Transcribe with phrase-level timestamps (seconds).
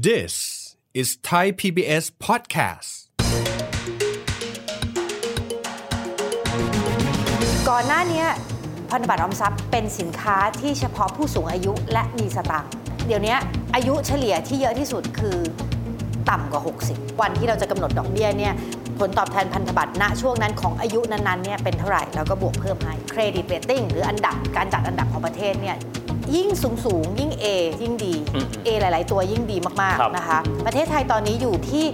[0.00, 2.90] This is Thai PBS podcast.
[7.68, 8.24] ก่อนหน้านี้
[8.90, 12.70] พันธบัตรออมทรัพย์เป็นสินค้าที่เฉพาะผู้สูงอายุและมีสตังค์
[13.06, 13.36] เดี๋ยวนี้
[13.74, 15.36] อายุเฉลี่ยที่เยอะที่สุดคือ
[16.30, 18.54] ต่ำกว่า 60 วันที่เราจะกำหนดดอกเบี้ยเนี่ย
[18.98, 25.76] ผลตอบแทนพันธบัตรณช่วงนั้นของอายุนั้นๆเนี่ยเป็นเท่าไหร่แล้วก็บวกเพิ่มให้เครดิตเรตติ้งหรืออันดับการจัดอันดับของประเทศเนี่ย
[26.36, 27.46] ยิ่งสูงสูงๆยิ่ง A
[27.82, 31.84] ยิ่งดีอืม A หลาย ๆ ตัวยิ่งดีมาก ครับ ๆ นะคะ ประเทศไทยตอนนี้อยู่ที่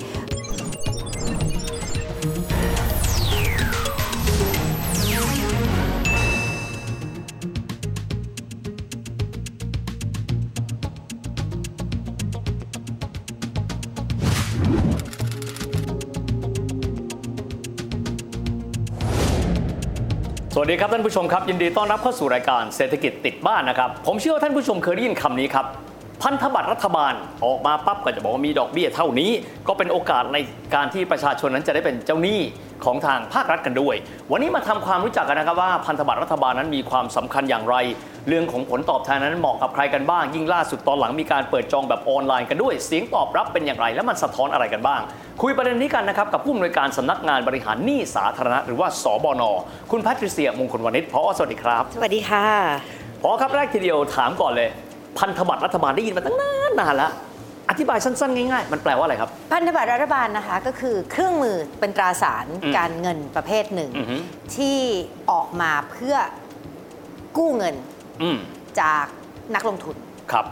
[20.61, 25.67] วัสดีครับท่านผู้ชมครับ ยินดีต้อนรับเข้าสู่รายการเศรษฐกิจติดบ้านนะครับผมเชื่อว่าท่านผู้ชมเคยได้ยินคำนี้ครับ
[26.23, 27.13] พันธบัตรรัฐบาล
[27.45, 29.31] ออกมาปั๊บก็จะบอกว่ามีดอกเบี้ยเท่านี้
[29.69, 30.39] ก็เป็นโอกาสใน
[30.75, 32.41] การที่ประชาชนนั้นจะได้เป็นเจ้าหนี้
[32.85, 33.97] ของทางภาครัฐกันด้วย
[34.33, 37.77] วันนี้มาทำความรู้จักกันนะครับว่าพันธบัตรรัฐบาลนั้นมีความสำคัญอย่างไร
[38.29, 45.01] เรื่องของผลตอบแทนนั้นเหมาะกับใครกันบ้าง ยิ่งล่าสุดตอนหลังมีการเปิดจองแบบออนไลน์กันด้วย เสียงตอบรับเป็นอย่างไร และมันสะท้อนอะไรกันบ้าง
[45.43, 49.43] คุยประเด็นนี้กันนะครับกับผู้อำนวยการสำนักงานบริหารหนี้สาธารณะหรือว่าสบน
[49.91, 52.47] คุณแพทริเซียมงคลวณิชพอสวัสดีครับ สวัสดีค่ะ
[53.23, 54.69] พอครับแรกทีเดียวถามก่อนเลย
[55.19, 57.13] พันธบัตรรัฐบาลได้ยินมาตั้งนานนานแล้ว
[57.71, 64.17] อธิบายสั้น ๆ ง่าย ๆ มันแปลว่าอะไรครับ พันธบัตรรัฐบาลนะคะก็คือเครื่องมือเป็นตราสารอืมการเงินประเภทหนึ่งอือฮึ
[64.57, 64.79] ที่
[65.31, 66.17] ออกมาเพื่อ
[67.37, 67.98] กู้เงินอืม
[68.81, 69.07] จาก
[69.55, 69.97] นักลงทุน
[70.33, 70.47] ครับ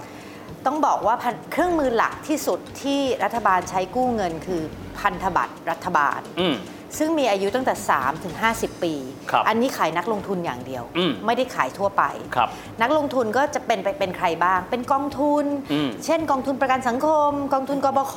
[0.67, 4.62] ต้องบอกว่าพันเครื่องมือหลักที่สุดที่รัฐบาลใช้กู้เงินคือ
[4.98, 6.56] พันธบัตรรัฐบาลอืม
[6.99, 8.95] ซึ่งมีอายุตั้งแต่ 3 ถึง 50 ปี
[9.31, 12.03] ครับอันนี้ขายนักลงทุนอย่างเดียวอืมไม่ได้ขายทั่วไป
[12.37, 12.49] ครับ
[12.83, 18.17] นักลงทุนก็จะเป็นไปเป็นใครบ้าง เป็นกองทุนอืมเช่นกองทุนประกันสังคม กองทุนกบข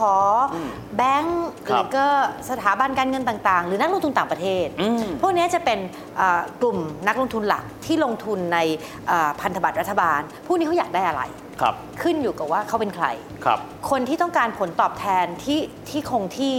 [0.54, 2.06] อืมแบงก์หครับรือก็
[2.50, 5.80] สถาบันการเงินต่าง ๆ หรือนักลงทุนต่างประเทศอืมพวกนี้จะเป็น
[6.18, 8.60] เอ่อกลุ่มนักลงทุนหลักที่ลงทุนใน
[9.08, 11.24] เอ่อพันธบัตรรัฐบาลพวกนี้เขาอยากได้อะไร
[11.62, 13.08] ครับขึ้นอยู่กับว่าเขาเป็นใคร
[13.46, 16.56] ครับคนที่ต้องการผลตอบแทนที่ที่คงที่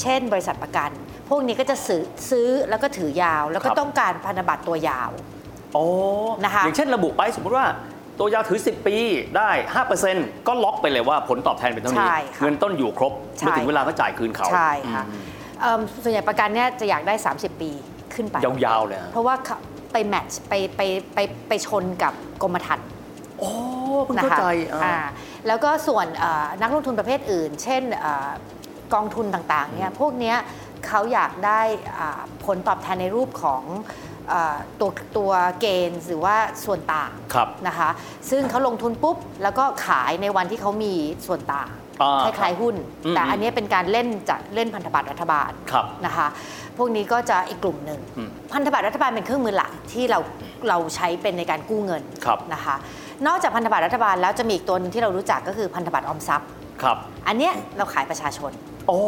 [0.00, 0.90] เช่น บริษัทประกัน
[1.28, 5.10] พวกนี้ก็จะซื้อซื้อแล้วก็ถือยาว แล้วก็ครับ ต้องการพันธบัตรตัวยาว
[5.74, 5.84] โอ้
[6.44, 7.66] นะคะ อย่างเช่นระบุไปสมมติว่า
[8.18, 8.96] ตัวยาวถือ 10 ปี
[9.36, 9.50] ได้
[9.98, 15.22] 5%ก็ล็อกไปเลยว่าผลตอบแทนเป็นเท่านี้ ใช่ค่ะเงินต้นอยู่ครบใช่ เมื่อถึงเวลาก็จ่ายคืนเขาใช่ค่ะอืม
[15.60, 17.70] เอิ่มส่วนใหญ่ประกันเนี่ยจะอยากได้ 30 ปี
[18.14, 19.56] ขึ้นไป ยาวๆเลยฮะเพราะว่าเขา
[19.92, 20.80] ไปแมทช์ไปไป
[21.14, 22.12] ไปไปชนกับ
[22.42, 22.86] กรมธรรม์
[23.38, 23.50] โอ้
[24.04, 24.98] เพิ่งนะเข้าคะใจอ่า อ่า
[25.46, 28.28] แล้วก็ส่วนเอ่อนักลงทุนประเภทอื่น เช่นเอ่อ
[28.94, 30.36] กองทุนต่างๆเนี่ยพวกเนี้ย
[30.88, 31.60] เขาอยากได้
[31.98, 33.62] อ่าผลตอบแทนในรูปของ
[34.28, 37.88] เอ่อตัวตัวเกณฑ์หรือว่าส่วนต่างครับนะคะ
[38.30, 40.94] ซึ่งเขาลงทุนปุ๊บ แล้วก็ขายในวันที่เขามี
[41.26, 41.70] ส่วนต่าง
[42.02, 46.28] อ่าคล้ายๆหุ้นอืมแต่อันเนี้ยเป็นการเล่นจากเล่นพันธบัตรรัฐบาลครับนะคะ
[46.76, 50.18] พวกนี้ก็จะอีกกลุ่มหนึ่งอืมพันธบัตรรัฐบาลเป็นเครื่องมือหลักที่เรา
[50.68, 52.76] เราใช้เป็นในการกู้เงินครับนะคะ
[53.26, 56.48] นอกจากพันธบัตรรัฐบาลแล้วจะมีอีกตัวหนึงที่เรารู้จักก็คือพันธบัตรออมทรัพย์
[56.82, 56.96] ครับ
[57.28, 58.52] อันเนี้ยเราขายประชาชน
[58.86, 59.00] โอ้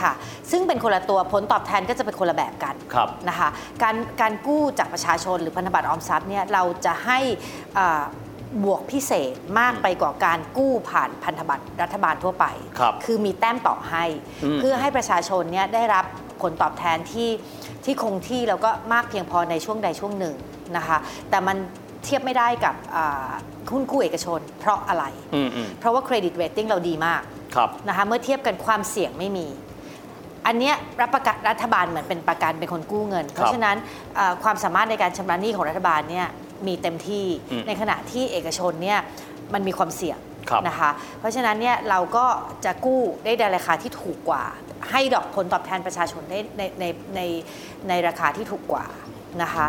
[0.00, 0.12] ค่ะ
[0.50, 3.48] ซึ่งเป็นคนละตัวผลตอบแทนก็จะเป็นคนละแบบกันครับนะคะ
[3.82, 7.18] การการกู้จากประชาชนหรือพันธบัตรออมทรัพย์เนี่ยเราจะให้
[7.78, 8.02] อ่า
[8.64, 12.46] บวกพิเศษมากไปกว่าการกู้ผ่านพันธบัตรรัฐบาลทั่วไป
[12.78, 14.04] ครับคือมีแต้มต่อให้
[14.44, 16.04] อืมเพื่อให้ประชาชนเนี่ยได้รับ
[16.42, 17.30] ผลตอบแทนที่
[17.84, 20.34] ที่คงที่แล้วก็มากเพียงพอในช่วงใดช่วงหนึ่ง
[20.76, 20.98] นะคะ
[21.30, 21.56] แต่มัน
[22.04, 23.30] เทียบไม่ได้กับอ่า
[23.72, 27.37] หุ้นกู้เอกชน เพราะอะไรอืมอืมเพราะว่าเครดิตเรตติ้งเราดีมากครับ
[27.88, 29.46] นะคะเมื่อเทียบกันความเสี่ยงไม่มี
[30.46, 33.76] อันเนี้ยรับประกันรัฐบาลเหมือนเป็นประกันเป็นคนกู้เงิน เพราะฉะนั้น
[34.16, 36.26] เอ่อความสามารถในการชำระหนี้ของรัฐบาลเนี่ย
[36.66, 38.98] มีเต็มที่อืมในขณะที่เอกชนเนี่ย
[39.54, 40.18] มันมีความเสี่ยง
[40.50, 42.26] ครับนะคะเพราะฉะนั้นเนี่ยเราก็
[42.64, 44.44] จะกู้ได้ในราคาที่ถูกกว่า
[44.90, 47.20] ให้ดอกผลตอบแทนประชาชนได้ในในใน
[47.88, 48.84] ในราคาที่ถูกกว่า
[49.42, 49.66] นะคะ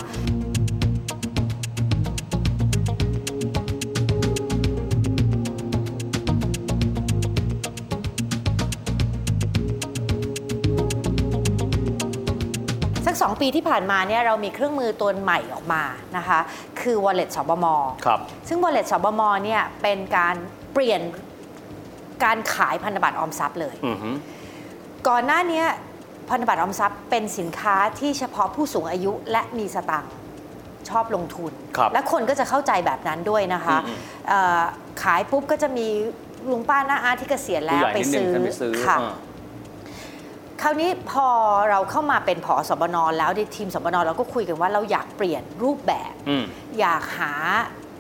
[13.20, 15.84] สักสองปีที่ผ่านมาเนี่ยเรามีเครื่องมือตัวใหม่ออกมา
[16.18, 16.40] นะคะ
[16.82, 17.66] คือ Wallet สบม
[18.06, 20.36] ครับซึ่ง Wallet สบมเนี่ยเป็นการ
[20.74, 21.02] เปลี่ยน
[22.24, 24.10] การขายพันธบัตรออมทรัพย์เลย อือฮึ
[25.08, 25.66] ก่อนหน้าเนี้ย
[26.30, 30.14] พันธบัตรออมทรัพย์เป็นสินค้าที่เฉพาะผู้สูงอายุและมีสตังค์
[30.90, 34.62] ชอบลงทุน ครับ และคนก็จะเข้าใจแบบนั้นด้วยนะคะอืมเอ่อ
[35.04, 35.88] ขายปุ๊บก็จะมี
[36.52, 39.14] ลุงป้าน้าอาที่เกษียณผู้แล้ใหวญ่ไปนิดนึงซื้อท่านไปซื้อค่ะ อ่า
[40.62, 41.28] คราวนี้พอ
[41.70, 46.44] เราเข้ามาเป็นผอสบนแล้วในทีมสบนเราก็คุยกันว่าเราอยากเปลี่ยนรูปแบบอืม
[46.80, 47.32] อยากหา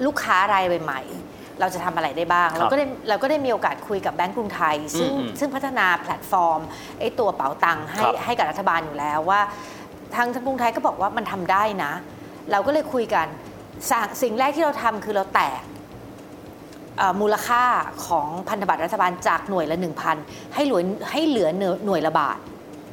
[0.05, 6.59] ลูกค้ารายใหม่ๆเราจะทำอะไรได้บ้างครับเราก็ได้เราก็ได้มีโอกาสคุยกับแบงก์กรุงไทย ซึ่งอืมอืมซึ่งพัฒนาแพลตฟอร์ม
[6.99, 9.41] ไอ้ตัวเป๋าตังค์ให้ครับให้กับรัฐบาลอยู่แล้วว่า
[10.15, 11.93] ทางทางกรุงไทยก็บอกว่ามันทำได้นะ
[12.51, 13.27] เราก็เลยคุยกัน
[13.89, 15.61] สิ่งสิ่งแรกที่เราทำคือเราแตก
[16.97, 17.63] เอ่อมูลค่า
[18.07, 19.77] ของพันธบัตรรัฐบาลจากหน่วยละ
[20.15, 20.81] 1,000 ให้เหลือ
[21.11, 21.49] ให้เหลือ
[21.85, 22.39] หน่วยละบาท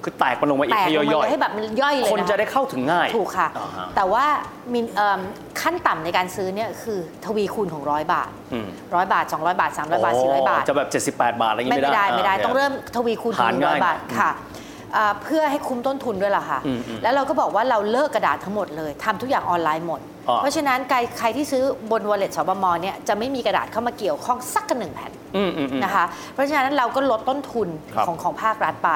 [0.07, 4.25] คือแตกมันลงมาอีแตกกให้ลงย่อมายให้แบบมันย่อยเลยๆ คนนะคะจะได้เข้าถึงง่าย ถูกค่ะ อ่าฮะ แต่ว่า
[4.73, 5.21] มินเอิ่ม
[5.61, 25.13] ขั้นต่ำในการซื้อเนี่ยคือทวีคูณของร้อยบาทอืมร้อยบาท 200 บาท 300 บาท 400 บาท จะแบบ 78 บาทอะไรอย่างไม่งี้ไม่ได้ ได้ไม่ได้าต้องเริ่มทวีคูณถึหารงร้อยง่ายบาทอืมค่ะเอ่อเพื่อให้คุ้มต้นทุนด้วยล่ะค่ะ อืมอืมแล้วเราก็บอกว่าเราเลิกกระดาษทั้งหมดเลยทำทุกอย่างออนไลน์หมด อ๋อ เพราะฉะนั้นใครใครที่ซื้อบน wallet สบมเนี่ยจะไม่มีกระดาษเข้ามาเกี่ยวข้องสักกันหนึ่งแผ่น
[25.37, 26.05] อืมอืมอืม นะคะ
[26.35, 28.91] เพราะฉะนั้นเราก็ลดต้นทุนครับของของภาครัฐไป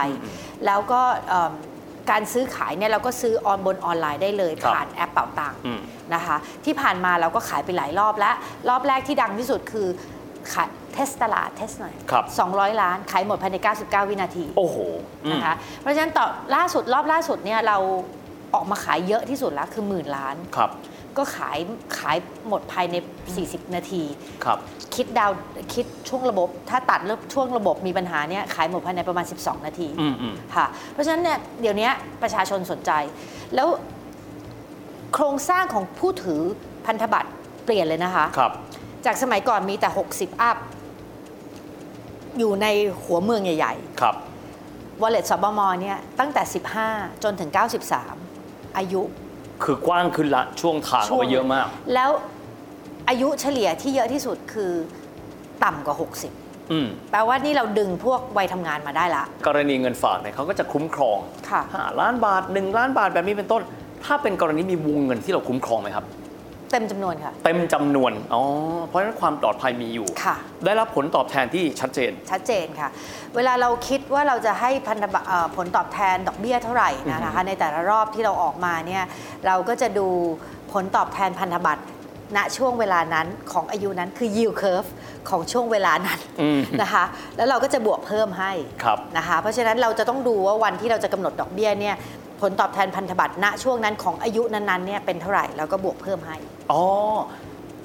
[0.67, 1.53] แล้วก็เอิ่ม
[2.11, 5.81] การซื้อขายเนี่ยเราก็ซื้อออนบนออนไลน์ได้เลยครับผ่านแอปเป่าตังค์อืม
[6.15, 8.35] นะคะ ที่ผ่านมาเราก็ขายไปหลายรอบแล้ว
[8.69, 9.87] รอบแรกที่ดังที่สุดคือ
[10.53, 14.77] ขาย test ตลาด test หน่อยครับ200 ล้าน ขายหมดภายใน 99 วินาที โอ้โห
[15.25, 17.77] อืมนะคะ เพราะฉะนั้นต่อล่าสุดรอบล่าสุดเนี่ยเรา
[18.55, 20.71] ออกมาขายเยอะที่สุดแล้วคือหมื่นล้าน ครับ
[21.17, 21.59] ก็ขาย
[21.99, 22.17] ขาย
[22.49, 22.95] หมดภายใน
[23.35, 24.03] 40 นาที
[24.45, 24.59] ครับ
[24.95, 25.31] คิดดาว
[25.75, 31.89] คิดช่วงระบบ ถ้าตัดเริ่มช่วงระบบมีปัญหาเนี่ยขายหมดภายในประมาณ 12 นาทีอืมอืมค่ะ เพราะฉะนั้นเนี่ยเดี๋ยวนี้
[32.23, 32.91] ประชาชนสนใจ
[33.55, 33.69] แล้ว
[35.15, 36.41] โครงสร้างของผู้ถือ
[36.87, 37.31] พันธบัตร
[37.65, 38.53] เปลี่ยนเลยนะคะ ครับ
[39.07, 40.57] จากสมัยก่อนมีแต่ 60 อัพ
[42.41, 42.67] อยู่ใน
[43.03, 46.43] หัวเมืองใหญ่ครับๆ wallet สบมเนี่ยตั้งแต่
[46.83, 47.51] 15 จนถึง
[48.13, 49.03] 93 อายุ
[49.63, 52.11] คือกว้างขึ้นละช่วงทางออกไปเยอะมาก แล้ว
[53.09, 54.73] อายุเฉลี่ยที่เยอะที่สุดคือ
[55.65, 55.97] ต่ำกว่า
[56.33, 61.19] 60 อืมแปลว่านี่เราดึงพวกวัยทำงานมาได้ละ กรณีเงินฝากเนี่ยเขาก็จะคุ้มครอง
[61.51, 63.63] ค่ะ5ล้านบาท 1 ล้านบาทแบบนี้เป็นต้น
[64.05, 66.05] ถ้าเป็นกรณีมีวงเงินที่เราคุ้มครองไหมครับ
[66.71, 68.43] เต็มจำนวนค่ะ เต็มจำนวน อ๋อ
[68.87, 72.89] เพราะฉะนั้นความปลอดภัยมีอยู่ ค่ะ ได้รับผลตอบแทนที่ชัดเจน ชัดเจนค่ะ
[73.37, 79.05] เวลาเราคิดว่าเราจะให้พันธบัตรเอ่อผลตอบแทนดอกเบี้ยเท่าไหร่นะอือฮึนะคะ ในแต่ละรอบที่เราออกมาเนี่ย
[79.47, 80.09] เราก็จะดู
[80.73, 81.83] ผลตอบแทนพันธบัตร
[82.37, 84.91] ณช่วงเวลานั้นของอายุนั้นคือ yield curve
[85.31, 87.05] ของช่วงเวลานั้นอืม นะคะ
[87.37, 88.53] แล้วเราก็จะบวกเพิ่มให้
[88.85, 91.97] ครับ นะคะเพราะฉะนั้นเราจะต้องดูว่าวันที่เราจะกำหนดดอกเบี้ยเนี่ย
[92.41, 96.37] ผลตอบแทนพันธบัตรณช่วงนั้นของอายุนั้นๆเนี่ยเป็นเท่าไหร่เราก็บวกเพิ่มให้
[96.73, 96.83] อ๋อ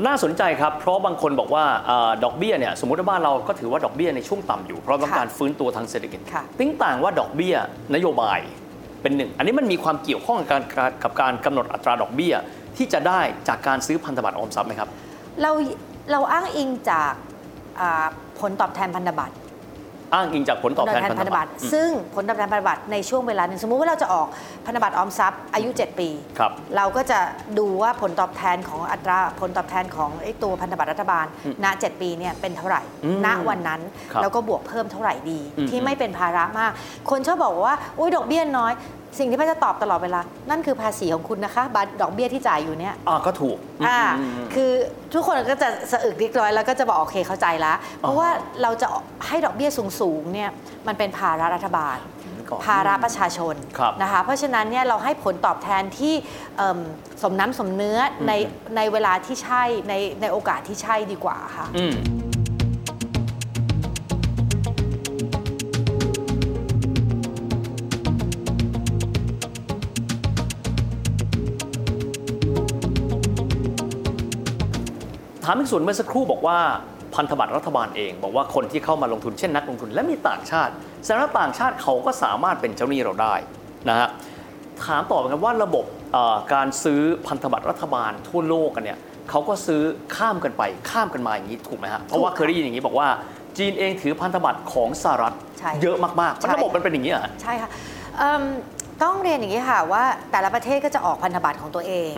[0.05, 7.55] น่าสนใจครับ เพราะบางคนบอกว่าอาดอกเบี้ยเนี่ยสมมติว่าบ้านเราก็ถือว่าดอกเบี้ยในช่วงต่ำอยู่ เพราะต้องการฟื้นตัวทางเศรษฐกิจค่ะติ้งต่างว่าดอกเบี้ย
[7.95, 8.39] นโยบาย
[9.01, 12.33] เป็นหนึ่ง อันนี้มันมีความเกี่ยวข้องกับการกับการกำหนดอัตราดอกเบี้ย
[12.77, 14.89] ที่จะได้จากการซื้อพันธบัตรออมทรัพย์ไหมครับ
[15.41, 15.51] เรา
[16.11, 17.13] เราอ้างอิงจาก
[17.79, 18.05] อ่า
[18.39, 19.35] ผลตอบแทนพันธบัตร
[20.13, 24.27] อ้างอิงจากผลตอบแทนพันธบัตรอืมซึ่งผลตอบแทนพันธบัตรในช่วงเวลาหนึ่งสมมุติว่าเราจะออก
[24.65, 26.09] พันธบัตรออมทรัพย์อายุ 7 ปี
[26.39, 27.19] ครับเราก็จะ
[27.59, 33.81] ดูว่าผลตอบแทนของอัตราผลตอบแทนของไอ้ตัวพันธบัตรรัฐบาลอืมณ7 ปีเนี่ยเป็นเท่าไหร่อืมณวันนั้น
[34.11, 36.71] ครับแล้วก็บวกเพิ่มเท่าไหร่ดีอืมที่ไม่เป็นภาระมาก
[37.09, 38.73] คนชอบบอกว่า อุ้ยดอกเบี้ยน้อย
[39.19, 40.19] สิ่งที่พ่อจะตอบตลอดเวลา
[40.49, 43.57] นั่นคือภาษีของคุณนะคะบัตรดอกเบี้ยที่จ่ายอยู่เนี่ยอ่าก็ถูก
[43.87, 44.71] อ่าอืมอืมคือ
[45.13, 48.29] ทุกคนก็จะสะอึกเรียบร้อยแล้วก็จะบอกโอเคเข้าใจแล้วเพราะว่า
[48.61, 48.87] เราจะ
[49.27, 49.69] ให้ดอกเบี้ย
[49.99, 50.49] สูงๆเนี่ย
[50.87, 51.97] มันเป็นภาระรัฐบาล
[52.49, 56.13] ก่อนภาระประชาชนครับนะคะเพราะฉะนั้นเนี่ยเราให้ผลตอบแทนที่
[56.57, 56.79] เอิ่ม
[57.21, 61.67] สมน้ำสมเนื้อในอืมในเวลาที่ใช่ในในโอกาสที่ใช่ดีกว่าค่ะ
[75.45, 76.57] ถามอีกส่วนเมื่อสักครู่บอกว่า
[77.15, 80.71] พันธบัตรรัฐบาลเองบอกว่าคนที่เข้ามาลงทุนเช่นนักลงทุน และมีต่างชาติ
[81.03, 83.35] แสดงว่าต่างชาติเขาก็สามารถเป็นเจ้าหนี้เราได้
[83.89, 84.09] นะฮะ
[84.85, 88.99] ถามต่อไปกันว่าระบบเอ่อการซื้อพันธบัตรรัฐบาลทั่วโลกกันเนี่ย
[89.29, 89.81] เขาก็ซื้อ
[90.15, 93.07] ข้ามกันไปข้ามกันมาอย่างนี้ถูกไหมฮะเพราะว่าเคยได้ยินอย่างนี้บอกว่า
[93.57, 97.69] จีนเองถือพันธบัตรของสหรัฐใช่เยอะมากๆใช่มันระบบมันเป็นอย่างนี้เหรอฮะใช่ค่ะ
[98.17, 98.43] เอิ่ม
[99.03, 102.11] ต้องเรียนอย่างนี้ค่ะว่าแต่ละประเทศก็จะออกพันธบัตรของตัวเอง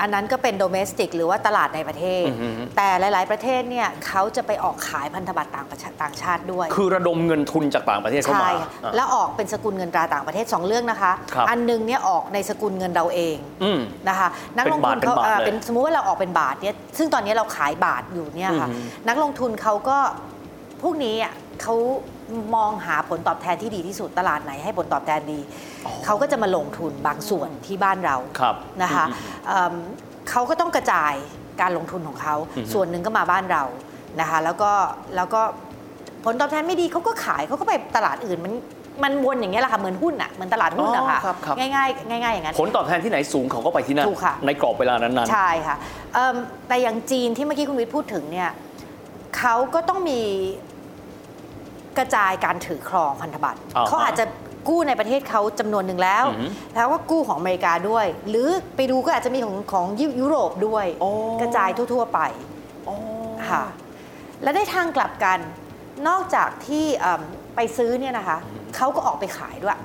[0.00, 13.78] อืมอันนั้นก็เป็นโดเมสติกหรือว่าตลาดในประเทศอือฮึแต่หลาย ๆ ประเทศเนี่ยเขาจะไปออกขายพันธบัตรต่างประชาต่างชาติด้วย คือระดมเงินทุนจากต่างประเทศเข้าใช่มาค่ะอะแล้วออกเป็นสกุลเงินตราต่างประเทศ 2 เรื่องนะคะครับอันหนึงเนี่ยออกในสกุลเงินเราเองอืม
[14.08, 19.98] นะคะ นักลงทุนเป็นเขาบาทเป็นบาทอ่าเลยเป็นสมมุติว่าเราออกเป็นบาทเนี่ยซึ่งตอนนี้เราขายบาทอยู่เนี่ยค่ะอือฮึนักลงทุนเขาก็
[20.82, 21.74] พวกนี้อะ เขา
[22.54, 25.40] มองหาผลตอบแทนที่ดีที่สุดตลาดไหนให้ผลตอบแทนดี
[26.04, 29.14] เขาก็จะมาลงทุนบางส่วนที่บ้านเราครับนะคะอืม
[29.46, 29.74] เอิ่ม
[30.30, 31.14] เขาก็ต้องกระจาย
[31.60, 33.64] การลงทุนของเขาอือฮึส่วนหนึ่งก็มาบ้านเรา
[34.20, 34.72] นะคะ แล้วก็
[35.16, 35.42] แล้วก็
[36.24, 38.54] ผลตอบแทนไม่ดีเขาก็ขายเขาก็ไปตลาดอื่นมัน
[39.02, 45.76] มันวนอย่างเงี้ยแหละค่ะเหมือนหุ้นอะเหมือนตลาดหุ้นอะค่ะอ๋อครับครับง่ายๆง่ายๆอย่างนั้นผลตอบแทนที่ไหนสูงเขาก็ไปที่นั่นถูกค่ะในกรอบเวลานั้นๆใช่ค่ะ
[46.14, 46.36] เอิ่ม
[46.68, 48.50] แต่อย่างจีนที่เมื่อกี้คุณวิทย์พูดถึงเนี่ย
[49.38, 50.69] เขาก็ต้องมีก
[52.00, 54.24] ระจายการถือครองพันธบัตรอ่าฮะเขาอาจจะ
[54.68, 62.20] กู้ในประเทศเขาจำนวนหนึ่งแล้วอือหือแล้วก็กู้ของอเมริกาด้วย หรือไปดูก็อาจจะมีของของยุยุโรปด้วยโอ้กระจายทั่ว ๆ ไป
[63.48, 63.64] ค่ะ
[64.42, 65.38] และได้ทางกลับกัน
[66.08, 67.22] นอกจากที่เอิ่ม
[67.56, 68.38] ไปซื้อเนี่ยนะคะ
[68.76, 69.78] เขาก็ออกไปขายด้วย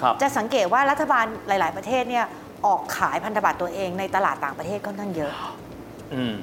[0.00, 2.26] ครับจะสังเกตว่ารัฐบาลหลาย ๆ ประเทศเนี่ย
[2.66, 5.32] ออกขายพันธบัตรตัวเองในตลาดต่างประเทศค่อนข้างเยอะ
[6.14, 6.34] อืม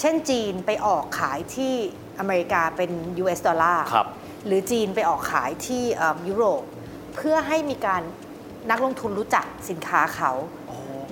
[0.00, 1.74] เช่นจีนไปออกขายที่
[2.18, 2.90] อเมริกาเป็น
[3.22, 4.06] US ดอลลาร์ครับ
[4.46, 6.62] หรือจีนไปออกขายที่เอิ่มยุโรป
[7.14, 8.02] เพื่อให้มีการ
[8.70, 10.32] นักลงทุนรู้จักสินค้าเขา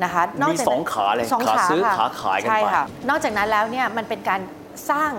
[0.05, 4.41] นะคะนอกมีจากสนั้องนขาเลยสองขาขาซื้อค่ะขาขายกันใช่ไปค่ะนอกจากนั้นแล้วเนี่ยมันเป็นการ
[4.91, 5.13] สร้าง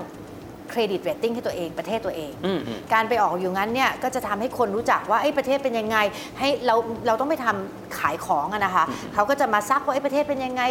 [0.70, 5.98] เครดิตเรตติ้งให้ตัวเองประเทศตัวเองอืมอืมการไปออกอยู่งั้นเนี่ยก็จะทำให้คนรู้จักว่าเอ้ยประเทศเป็นยังไง
[6.40, 6.76] ให้เรา
[7.08, 10.62] เราต้องไปทำขายของอะนะคะเขาก็จะมาซักว่าเอ้ยประเทศเป็นยังไง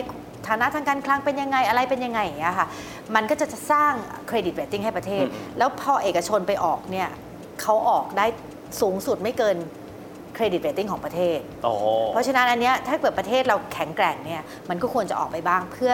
[0.49, 2.67] ฐานะทางการคลังเป็นยังไงอะไรเป็นยังไงอย่างเงี้ยค่ะ
[3.15, 3.93] มันก็จะจะสร้าง
[4.27, 5.25] เครดิตเรตติ้งให้ประเทศ
[5.59, 7.09] แล้วพอเอกชนไปออกเนี่ย
[7.63, 8.27] เขาออกได้
[8.81, 9.57] สูงสุดไม่เกิน
[10.35, 11.75] เครดิตเรตติ้งของประเทศอ๋อ
[12.13, 15.93] เพราะฉะนั้นอันเนี้ยถ้าเกิดประเทศเราแข็งแกร่งเนี่ยมันก็ควรจะออกไปบ้างเพื่อ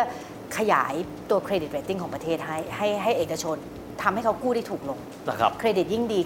[0.58, 0.94] ขยาย
[1.30, 3.56] ตัวเครดิตเรตติ้งของประเทศให้ให้ให้เอกชน
[4.02, 6.20] ทำให้เขากู้ได้ถูกลงนะครับเครดิตยิ่งดี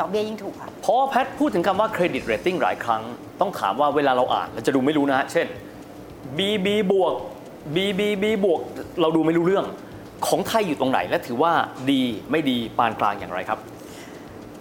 [0.00, 3.02] ดอกเบี้ยยิ่งถูกค่ะพอแพทพูดถึงคำว่าเครดิตเรตติ้งหลายครั้ง
[3.40, 5.46] ต้องถามว่าเวลาเราอ่านเราจะดูไม่รู้นะฮะเช่น
[6.38, 7.14] BB บวก
[7.74, 8.60] BBB บวก
[9.00, 9.66] เราดูไม่รู้เรื่อง
[10.26, 11.52] ของไทยอยู่ตรงไหนและถือว่า
[11.90, 13.58] ดีไม่ดีปานกลางอย่างไรครับ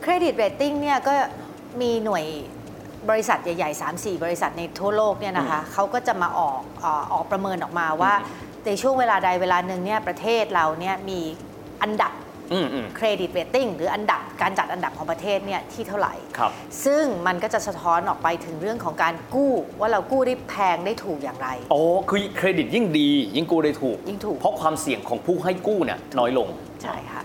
[0.01, 1.13] เครดิตเรตติ้งเนี่ยก็
[1.81, 2.25] มีหน่วย
[3.09, 8.13] บริษัทใหญ่ๆ 3-4 บริษัทในทั่วโลกเนี่ยนะคะเขาก็จะมาออกเอ่อออกประเมินออกมาว่า
[8.65, 11.19] ในช่วงเวลาใดเวลาหนึ่งเนี่ยประเทศเราเนี่ยมี
[11.83, 12.13] อันดับ
[12.53, 16.51] อืมอืมเครดิตเรตติ้งหรืออันดับการจัดอันดับของประเทศเนี่ยที่เท่าไหร่ครับ
[16.85, 26.47] ซึ่งมันก็จะสะท้อนออกไปถึงเรื่องของการกู้ ว่าเรากู้ได้แพงได้ถูกอย่างไรอ๋อคือเครดิตยิ่งดี ยิ่งกู้ได้ถูก ยิ่งถูก เพราะความเสี่ยงของผู้ให้กู้เนี่ยน้อยลง
[26.83, 27.21] ใช่ค่ะ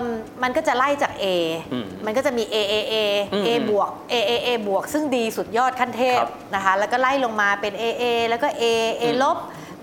[0.00, 0.02] ม
[0.42, 1.24] มันก็จะไล่จาก A
[1.72, 2.94] อืมมันก็จะมี A A A
[3.32, 8.64] อืม A บวก A A A บวก ซึ่งดีสุดยอดขั้นเทพครับนะคะ แล้วก็ไล่ลงมาเป็น A A แล้วก็ A
[9.00, 9.36] A ลบ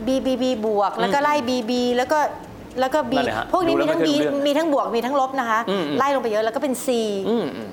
[0.05, 2.19] B B B บวก แล้วก็ไล่ B B แล้วก็
[2.79, 6.87] แล้วก็ B นั่นแหละฮะพวกนี้ดูมีแล้วทั้ง B ไม่เคยรู้เรื่องมีทั้งบวกมีทั้งลบนะคะอืมอืมไล่ลงไปเยอะแล้วก็เป็น C
[7.29, 7.69] อืมอืม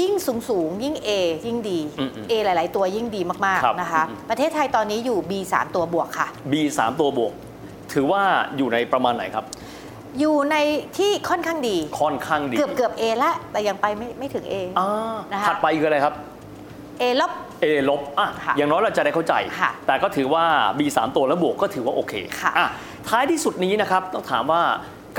[0.00, 1.08] ยิ่งสูงสูงยิ่ง A
[1.46, 7.32] ยิ่งดีอืมอืม A หลาย ๆ ตัวยิ่งดีมากครับๆนะคะอืมอืมประเทศไทยตอนนี้อยู่ B 3ตัวบวกค่ะ B สามตัวบวก
[7.92, 8.22] ถือว่า
[8.56, 9.44] อยู่ในประมาณไหนครับ
[10.18, 10.56] อยู่ใน
[10.98, 16.14] ที่ค่อนข้างดี ค่อนข้างดีเกือบเกือบ A ละแต่ยังไปไม่ไม่ถึง A อ่านะคะถัดไปคืออะไรครับ
[17.00, 17.32] A ลบ
[17.64, 20.44] A ลบอะค่ะอย่างน้อยเราจะได้เข้าใจค่ะแต่ก็ถือว่า
[20.78, 22.68] B 3 ตัวแล้วบวกก็ถือว่าโอเคค่ะอะ
[23.08, 24.62] ท้ายที่สุดนี้นะครับต้องถามว่า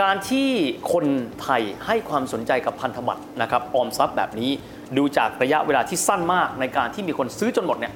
[0.02, 0.50] การที่
[0.94, 1.06] คน
[1.42, 4.50] ไทยให้ความสนใจกับพันธบัตรนะครับออมทรัพย์แบบนี้
[4.98, 7.94] ดูจากระยะเวลาที่สั้นมากในการที่มีคนซื้อจนหมดเนี่ย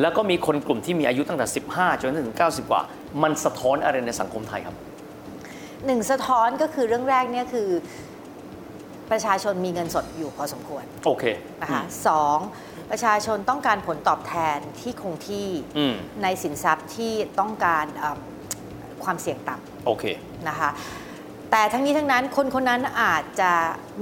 [0.00, 2.82] แล้วก็มีคนกลุ่มที่มีอายุตั้งแต่ 15 จนถึง 90 กว่า
[3.22, 4.76] มันสะท้อนอะไรในสังคมไทยครับ
[5.86, 7.68] หนึ่งสะท้อนก็คือเรื่องแรกเนี่ยคือ
[9.10, 11.24] ประชาชนมีเงินสดอยู่พอสมควรโอเค
[11.62, 12.38] นะคะสอง
[12.90, 18.18] ประชาชนต้องการผลตอบแทนที่คงที่อืมในสินทรัพย์ที่ต้องการเอิ่ม
[19.04, 19.54] ความเสี่ยงต่
[19.86, 20.70] โอเคำนะคะ
[21.50, 23.52] แต่ทั้งนี้ทั้งนั้นคนคนนั้นอาจจะ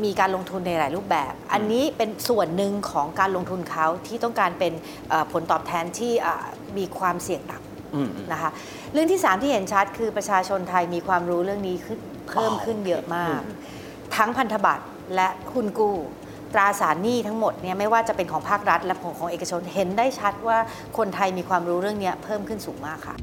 [0.05, 4.73] มีการลงทุนในหลายรูปแบบ อันนี้เป็นส่วนหนึ่งของการลงทุนเขาที่ต้องการเป็น
[5.09, 6.45] เอ่อผลตอบแทนที่เอ่อ
[6.79, 7.68] มีความเสี่ยงต่ำอืมอืม
[8.33, 8.51] นะคะ
[8.93, 13.41] เรื่องที่ 3 ที่เห็นชัดคือประชาชนไทยมีความรู้เรื่องนี้ขึ้นเพิ่มขึ้นเยอะมาก
[14.17, 15.97] ทั้งพันธบัตรและหุ้นกู้
[16.55, 20.59] ตราสารหนี้ทั้งหมดเนี่ยไม่ว่าจะเป็นของภาครัฐและของของเอกชนเห็นได้ชัดว่า
[20.99, 23.17] คนไทยมีความรู้เรื่องเนี้ยเพิ่มขึ้นสูงมากค่ะ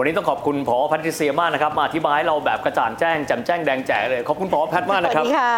[0.00, 5.54] วันนี้ต้องขอบคุณผอแพทริเซียมากนะครับมาอธิบายให้เราแบบกระจ่างแจ้งแจ่มแจ้งแดงแจ๋เลยขอบคุณผอแพทมากสนะวัสครับดีค่ะ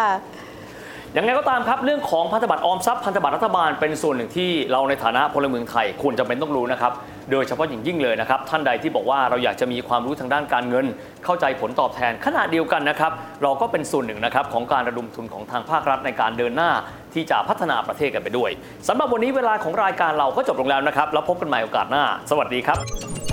[1.17, 6.91] ยังไงก็ตามครับเรื่องของพันธบัตรออมทรัพย์พันธบัตรรัฐบาลเป็นส่วนหนึ่งที่เราในฐานะพลเมืองไทยควรจะเป็นต้องรู้นะครับ
[7.31, 10.85] โดยเฉพาะอย่างยิ่งเลยนะครับท่านใดที่บอกว่าเราอยากจะมีความรู้ทางด้านการเงิน
[11.25, 13.11] เข้าใจผลตอบแทนขณะเดียวกันนะครับ
[13.43, 16.71] เราก็เป็นส่วนหนึ่งนะครับของการระดมทุนของทางภาครัฐในการเดินหน้า
[17.13, 18.49] ที่จะพัฒนาประเทศกันไปด้วย
[18.87, 23.32] สำหรับวันนี้เวลาของรายการเราก็จบลงแล้วนะครับแล้วพบกันใหม่โอกาสหน้า สวัสดีครับ